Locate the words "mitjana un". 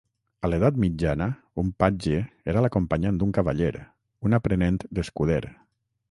0.83-1.67